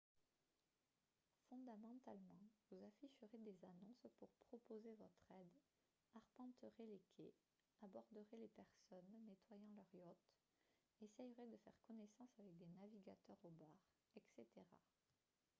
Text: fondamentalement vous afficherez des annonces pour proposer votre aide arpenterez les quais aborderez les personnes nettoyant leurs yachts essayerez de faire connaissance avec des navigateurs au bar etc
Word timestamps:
fondamentalement 1.47 2.41
vous 2.71 2.83
afficherez 2.85 3.37
des 3.37 3.63
annonces 3.65 3.99
pour 4.19 4.29
proposer 4.49 4.95
votre 4.95 5.21
aide 5.29 5.59
arpenterez 6.15 6.87
les 6.87 7.01
quais 7.15 7.31
aborderez 7.83 8.37
les 8.37 8.47
personnes 8.47 9.13
nettoyant 9.27 9.73
leurs 9.75 9.93
yachts 9.93 10.33
essayerez 11.01 11.45
de 11.45 11.57
faire 11.57 11.79
connaissance 11.87 12.31
avec 12.39 12.57
des 12.57 12.65
navigateurs 12.65 13.37
au 13.45 13.51
bar 13.51 13.77
etc 14.15 14.63